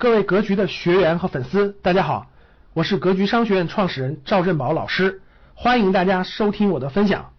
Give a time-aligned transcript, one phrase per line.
[0.00, 2.28] 各位格局的学员和粉丝，大家好，
[2.72, 5.22] 我是格局商学院创始人赵振宝老师，
[5.54, 7.32] 欢迎大家收听我的分享。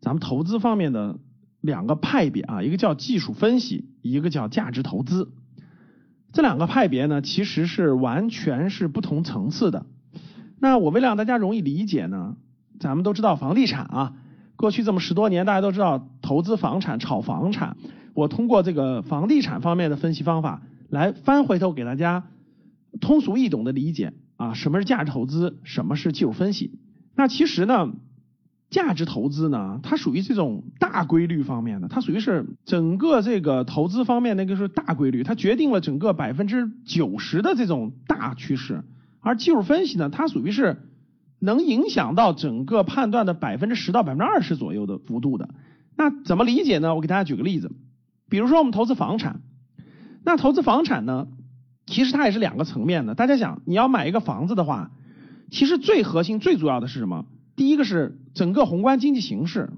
[0.00, 1.18] 咱们投资方面的
[1.60, 5.32] 两个派别啊，一个叫技术分析，一个叫价值投资。
[6.32, 9.84] 这两个派别呢，其实是完全是不同层次的。
[10.60, 12.36] 那我为了让大家容易理解呢，
[12.78, 14.12] 咱们都知道房地产啊，
[14.54, 17.76] 过去这么十多年，大家都知道投资房产、炒房产。
[18.14, 20.62] 我通过这个房地产方面的分析方法。
[20.88, 22.28] 来翻回头给大家
[23.00, 26.78] 通俗易懂的理解啊，什么是价值投资，什么是技术分析？
[27.14, 27.92] 那其实呢，
[28.70, 38.82] 价值投资呢，它属于这种大规律方面的，它属于是整个这个投资方面那个是大规律，它决定了整个百分之九十的这种大趋势。
[39.20, 40.82] 而技术分析呢，它属于是
[41.38, 45.50] 能影响到整个判断的百分之十到百分之二十左右的幅度的。
[45.96, 46.94] 那怎么理解呢？
[46.94, 47.72] 我给大家举个例子，
[48.30, 49.42] 比如说我们投资房产。
[50.24, 51.28] 那投资房产呢，
[51.86, 53.14] 其实它也是两个层面的。
[53.14, 54.90] 大家想，你要买一个房子的话，
[55.50, 57.24] 其实最核心、最主要的是什么？
[57.56, 59.70] 第一个是整个宏观经济形势，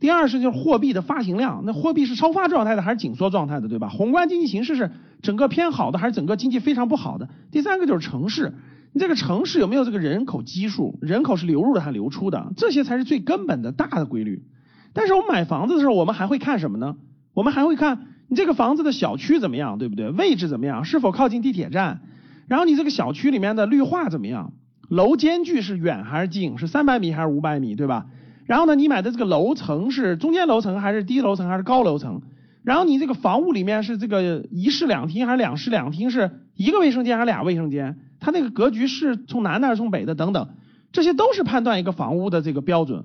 [0.00, 1.64] 第二是就是货币的发行量。
[1.66, 3.88] 那货币是超发状态的还是紧缩状态的，对吧？
[3.88, 4.90] 宏观经济形势是
[5.22, 7.28] 整个偏好的还是整个经济非常不好的？
[7.50, 8.54] 第三个就是城市，
[8.92, 10.98] 你这个城市有没有这个人口基数？
[11.02, 12.52] 人口是流入的还是流出的？
[12.56, 14.44] 这些才是最根本的大的规律。
[14.92, 16.96] 但是我们买房子的时候，我们还会看什么呢？
[17.34, 18.06] 我们还会看。
[18.28, 20.10] 你这个房子的小区怎么样，对不对？
[20.10, 20.84] 位置怎么样？
[20.84, 22.00] 是否靠近地铁站？
[22.46, 24.52] 然后你这个小区里面的绿化怎么样？
[24.88, 26.58] 楼间距是远还是近？
[26.58, 28.06] 是三百米还是五百米，对吧？
[28.46, 32.22] 然后呢，你买的这个楼层是中间楼层还是低楼层还是高楼层？
[32.62, 36.10] 然后你这个房屋里面是这个一室两厅还是两室两厅？
[36.10, 37.98] 是一个卫生间还是俩卫生间？
[38.20, 40.14] 它那个格局是从南的还是从北的？
[40.14, 40.48] 等等，
[40.92, 43.04] 这些都是判断一个房屋的这个标准。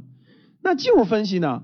[0.61, 1.63] 那技术分析呢？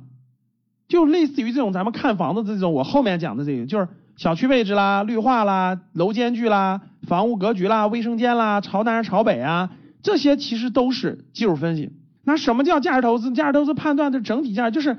[0.87, 9.71] 就类似于这种咱们看房子的这种，我后面讲的这个，就是小区位置啦、绿化啦、楼间距啦、房屋格局啦、卫生间啦、朝南朝北啊，
[10.03, 11.91] 这些其实都是技术分析。
[12.23, 13.31] 那什么叫价值投资？
[13.31, 14.97] 价值投资判断的整体价值就是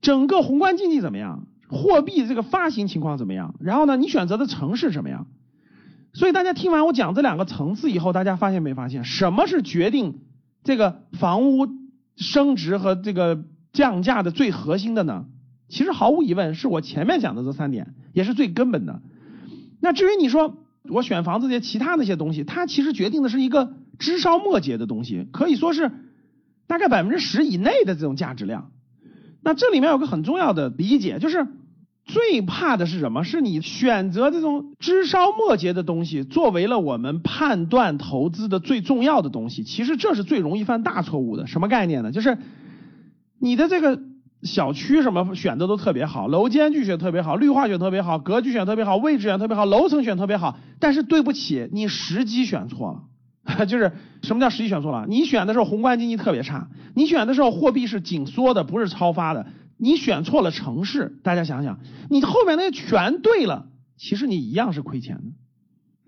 [0.00, 5.26] 整个宏观经济怎么样，货币这个发行情况怎么样，然后呢，你选择的城市怎么样。
[6.14, 10.20] 所以大家听完我讲这两个层次以后，大家发现没发现，什么是决定
[10.64, 11.68] 这个房屋
[12.16, 13.44] 升值和这个？
[13.78, 15.26] 降价的最核心的呢，
[15.68, 19.00] 其实毫无疑问是我前面讲的这三点，也是最根本的。
[19.80, 20.56] 那至于你说
[20.90, 25.92] 我选房子这些其他那些东西，它其实决定的是一个枝梢末节的东西，可以说是
[26.66, 28.72] 大概百分之十以内的这种价值量。
[29.44, 31.46] 那这里面有个很重要的理解，就是
[32.04, 33.22] 最怕的是什么？
[33.22, 41.46] 是你选择这种枝梢末节的东西作为了我们判断投资的最重要的东西，其实这是最容易犯大错误的。
[41.46, 42.10] 什么概念呢？
[42.10, 42.36] 就是。
[43.40, 44.00] 你的这个
[44.42, 50.58] 小区什么选的都特别好，楼间距选特别好，绿化选特别好，格局选特别好，位置选特别好，楼层选特别好。
[50.78, 53.04] 但是对不起，你时机选错了。
[53.64, 55.06] 就是什么叫时机选错了？
[55.08, 59.46] 你选的时候宏观经济特别差，你选的时候货币是紧缩的，不是超发的。
[59.78, 61.78] 你选错了城市，大家想想，
[62.10, 65.22] 你后面那些全对了，其实你一样是亏钱的。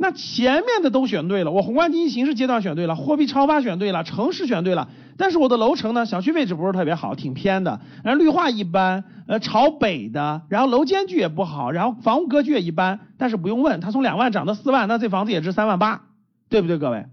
[0.03, 4.89] 那前面的都选对了，我宏观经济形势阶段选对了，货币超发选对了，城市选对了。
[5.19, 12.99] 但是我的楼层呢，小区位置不是特别好，挺偏的，然后绿化一般，呃，朝北的，然后楼间距也不好，然后房屋格局也一般。
[13.19, 16.01] 但是不用问，它从两万涨到四万，那这房子也值三万八，
[16.49, 17.05] 对不对，各位？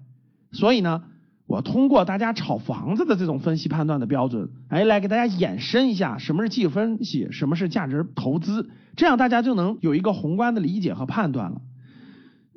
[0.54, 1.04] 所以呢，
[1.46, 11.60] 我通过大家炒房子的这种分析判断的标准，哎，来给大家延伸一下什么是技术分析，什么是价值投资，这样大家就能有一个宏观的理解和判断了。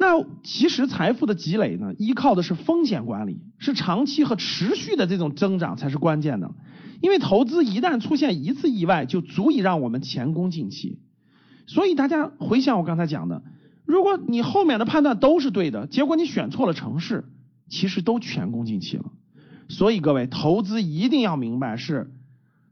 [0.01, 6.55] 那其实财富的积累呢，依靠的是风险管理，是长期和持续的这种增长才是关键的。
[7.03, 11.01] 因为投资一旦出现一次意外，就足以让我们前功尽弃。
[11.67, 13.43] 所以大家回想我刚才讲的，
[13.85, 17.27] 如果你后面的判断都是对的，结果你选错了城市，
[17.69, 19.05] 其实都前功尽弃了。
[19.69, 22.11] 所以各位，投资一定要明白是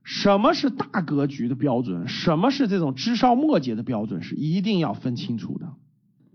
[0.03, 5.75] 什么是大格局的标准，什么是这种枝梢末节的标准，是一定要分清楚的。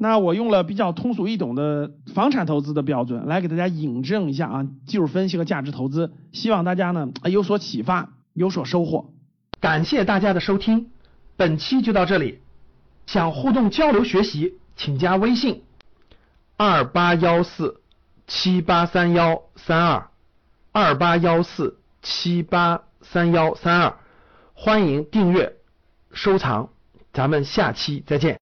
[0.03, 9.13] 那我用了比较通俗易懂的房产投资的标准来给大家引证一下啊，技术分析和价值投资，希望大家呢有所启发，有所收获。
[9.61, 10.91] 感谢大家的收听，
[11.37, 12.41] 本期就到这里。
[13.05, 15.63] 想互动交流学习，请加微信
[16.57, 17.79] 二八幺四
[18.27, 20.09] 七八三幺三二
[20.73, 23.95] 二八幺四七八三幺三二，
[24.53, 25.53] 欢迎订阅
[26.11, 26.71] 收藏，
[27.13, 28.31] 咱们下期再见。